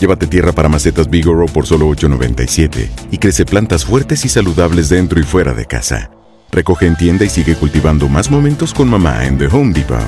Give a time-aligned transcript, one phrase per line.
[0.00, 5.20] Llévate tierra para macetas Bigoro por solo $8.97 y crece plantas fuertes y saludables dentro
[5.20, 6.10] y fuera de casa.
[6.50, 9.98] Recoge en tienda y sigue cultivando más momentos con mamá en The Home Depot.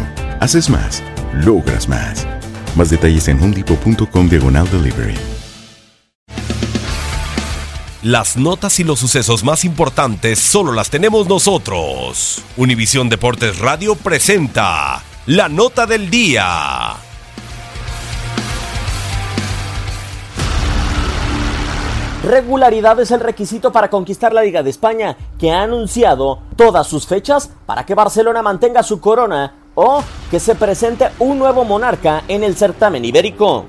[0.41, 1.03] Haces más,
[1.45, 2.27] logras más.
[2.77, 5.15] Más detalles en homedepot.com diagonal delivery.
[8.03, 12.41] Las notas y los sucesos más importantes solo las tenemos nosotros.
[12.57, 17.06] Univisión Deportes Radio presenta la nota del día.
[22.27, 27.07] Regularidad es el requisito para conquistar la Liga de España, que ha anunciado todas sus
[27.07, 32.43] fechas para que Barcelona mantenga su corona o que se presente un nuevo monarca en
[32.43, 33.67] el certamen ibérico.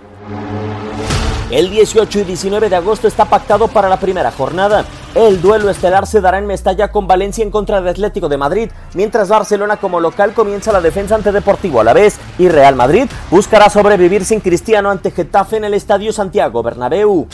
[1.51, 4.85] El 18 y 19 de agosto está pactado para la primera jornada.
[5.13, 8.71] El duelo estelar se dará en Mestalla con Valencia en contra de Atlético de Madrid,
[8.95, 13.07] mientras Barcelona como local comienza la defensa ante Deportivo a la vez y Real Madrid
[13.29, 17.27] buscará sobrevivir sin Cristiano ante Getafe en el Estadio Santiago Bernabéu.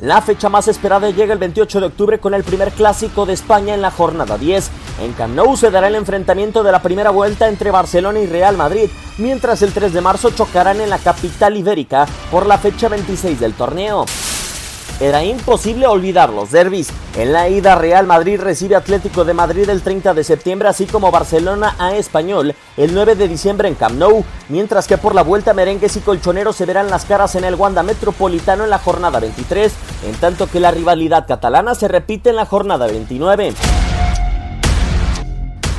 [0.00, 3.74] La fecha más esperada llega el 28 de octubre con el primer clásico de España
[3.74, 4.70] en la jornada 10.
[5.00, 8.90] En Camp se dará el enfrentamiento de la primera vuelta entre Barcelona y Real Madrid,
[9.18, 13.54] mientras el 3 de marzo chocarán en la capital ibérica por la fecha 26 del
[13.54, 14.04] torneo.
[15.00, 16.88] Era imposible olvidar los derbis.
[17.16, 21.10] En la ida Real Madrid recibe Atlético de Madrid el 30 de septiembre, así como
[21.10, 25.52] Barcelona a Español el 9 de diciembre en Camp Nou, mientras que por la vuelta
[25.52, 29.72] merengues y colchoneros se verán las caras en el Wanda Metropolitano en la jornada 23,
[30.06, 33.52] en tanto que la rivalidad catalana se repite en la jornada 29.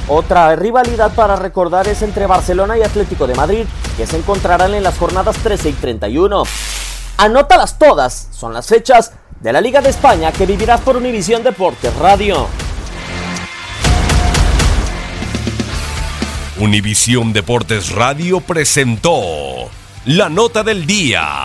[0.08, 3.66] Otra rivalidad para recordar es entre Barcelona y Atlético de Madrid,
[3.98, 6.44] que se encontrarán en las jornadas 13 y 31.
[7.18, 11.96] Anótalas todas, son las fechas de la Liga de España que vivirás por Univisión Deportes
[11.96, 12.48] Radio.
[16.60, 19.70] Univisión Deportes Radio presentó
[20.06, 21.45] la nota del día.